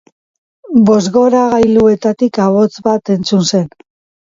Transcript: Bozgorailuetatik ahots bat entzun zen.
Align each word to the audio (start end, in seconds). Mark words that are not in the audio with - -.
Bozgorailuetatik 0.87 2.41
ahots 2.47 2.69
bat 2.91 3.15
entzun 3.19 3.49
zen. 3.55 3.73